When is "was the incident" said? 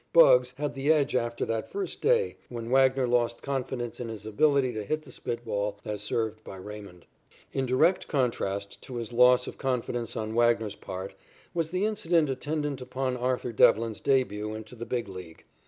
11.53-12.31